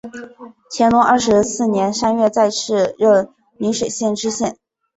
[0.71, 4.57] 乾隆二十四年三月再次任邻水县知县。